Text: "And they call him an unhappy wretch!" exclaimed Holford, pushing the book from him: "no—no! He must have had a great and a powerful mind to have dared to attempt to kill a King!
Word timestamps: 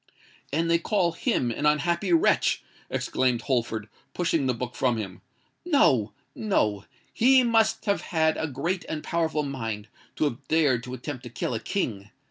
"And 0.51 0.67
they 0.67 0.79
call 0.79 1.11
him 1.11 1.51
an 1.51 1.67
unhappy 1.67 2.11
wretch!" 2.11 2.63
exclaimed 2.89 3.43
Holford, 3.43 3.87
pushing 4.15 4.47
the 4.47 4.53
book 4.55 4.73
from 4.73 4.97
him: 4.97 5.21
"no—no! 5.63 6.85
He 7.13 7.43
must 7.43 7.85
have 7.85 8.01
had 8.01 8.35
a 8.35 8.47
great 8.47 8.83
and 8.89 9.05
a 9.05 9.07
powerful 9.07 9.43
mind 9.43 9.89
to 10.15 10.23
have 10.23 10.47
dared 10.47 10.81
to 10.85 10.95
attempt 10.95 11.21
to 11.25 11.29
kill 11.29 11.53
a 11.53 11.59
King! 11.59 12.09